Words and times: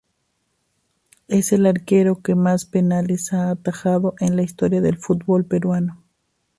Es 1.27 1.51
el 1.51 1.67
arquero 1.67 2.23
que 2.23 2.33
más 2.33 2.65
penales 2.65 3.33
ha 3.33 3.51
atajado 3.51 4.15
en 4.19 4.35
la 4.35 4.41
historia 4.41 4.81
del 4.81 4.97
fútbol 4.97 5.45
peruano. 5.45 6.01